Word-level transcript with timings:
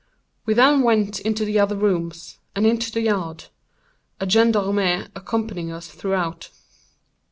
We 0.47 0.55
then 0.55 0.81
went 0.81 1.19
into 1.19 1.45
the 1.45 1.59
other 1.59 1.75
rooms, 1.75 2.39
and 2.55 2.65
into 2.65 2.91
the 2.91 3.01
yard; 3.01 3.49
a 4.19 4.27
gendarme 4.27 5.09
accompanying 5.15 5.71
us 5.71 5.89
throughout. 5.89 6.49